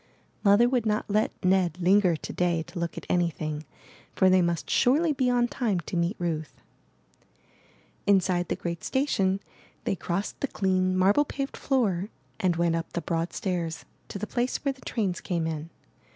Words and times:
Mother 0.43 0.67
would 0.67 0.87
not 0.87 1.07
let 1.11 1.29
Ned 1.45 1.77
linger 1.79 2.15
to 2.15 2.33
day 2.33 2.63
to 2.63 2.79
look 2.79 2.97
at 2.97 3.05
anything; 3.07 3.65
for 4.15 4.31
they 4.31 4.41
must 4.41 4.67
surely 4.67 5.13
be 5.13 5.29
on 5.29 5.47
time 5.47 5.79
to 5.81 5.95
meet 5.95 6.15
Ruth. 6.17 6.59
Inside 8.07 8.47
the 8.47 8.55
great 8.55 8.83
station, 8.83 9.39
they 9.83 9.95
crossed 9.95 10.39
the 10.39 10.47
clean, 10.47 10.97
marble 10.97 11.23
paved 11.23 11.55
floor 11.55 12.09
and 12.39 12.55
went 12.55 12.75
up 12.75 12.91
the 12.93 13.01
broad 13.01 13.31
stairs 13.31 13.85
to 14.07 14.17
the 14.17 14.25
place 14.25 14.57
where 14.65 14.73
the 14.73 14.81
trains 14.81 15.21
came 15.21 15.45
in. 15.45 15.69